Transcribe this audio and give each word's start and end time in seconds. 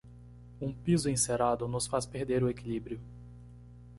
Um 0.59 0.73
piso 0.73 1.09
encerado 1.11 1.67
nos 1.67 1.85
faz 1.85 2.07
perder 2.07 2.43
o 2.43 2.49
equilíbrio. 2.49 2.99